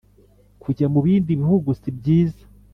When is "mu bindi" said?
0.93-1.31